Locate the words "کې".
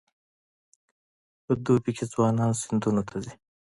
1.97-2.05